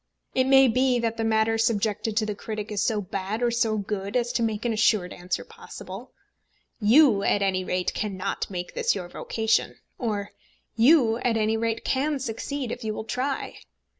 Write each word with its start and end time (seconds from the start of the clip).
It 0.33 0.45
may 0.47 0.67
be 0.67 0.97
that 0.97 1.17
the 1.17 1.23
matter 1.23 1.59
subjected 1.59 2.17
to 2.17 2.25
the 2.25 2.33
critic 2.33 2.71
is 2.71 2.81
so 2.83 3.01
bad 3.01 3.43
or 3.43 3.51
so 3.51 3.77
good 3.77 4.15
as 4.15 4.33
to 4.33 4.41
make 4.41 4.65
an 4.65 4.73
assured 4.73 5.13
answer 5.13 5.45
possible. 5.45 6.11
"You, 6.79 7.21
at 7.21 7.43
any 7.43 7.63
rate, 7.63 7.93
cannot 7.93 8.49
make 8.49 8.73
this 8.73 8.95
your 8.95 9.07
vocation;" 9.09 9.75
or 9.99 10.31
"You, 10.75 11.17
at 11.17 11.37
any 11.37 11.55
rate, 11.55 11.85
can 11.85 12.17
succeed, 12.17 12.71
if 12.71 12.83
you 12.83 12.95
will 12.95 13.03
try." 13.05 13.57